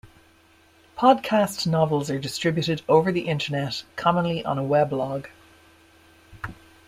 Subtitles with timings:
[0.97, 5.27] Podcast novels are distributed over the Internet, commonly on a weblog.